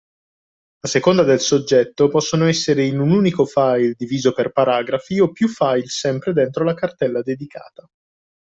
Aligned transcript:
A 0.79 0.87
seconda 0.87 1.21
del 1.21 1.39
soggetto 1.39 2.07
possono 2.07 2.47
essere 2.47 2.85
in 2.87 2.97
un 2.97 3.11
unico 3.11 3.45
file 3.45 3.93
diviso 3.95 4.33
per 4.33 4.51
paragrafi 4.51 5.19
o 5.19 5.31
piu 5.31 5.47
file 5.47 5.85
sempre 5.85 6.33
dentro 6.33 6.63
la 6.63 6.73
cartella 6.73 7.21
dedicata. 7.21 7.87